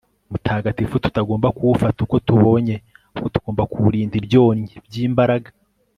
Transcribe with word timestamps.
mutagatifu, 0.31 0.95
tutagomba 1.03 1.47
kuwufata 1.57 1.99
uko 2.05 2.15
tubonye, 2.27 2.75
ahubwo 3.09 3.27
tugomba 3.35 3.63
kuwurinda 3.71 4.15
ibyonnyi 4.21 4.73
by'imbaraga 4.85 5.49